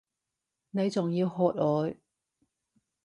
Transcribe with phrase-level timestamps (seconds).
[0.71, 1.93] 你仲要喝我！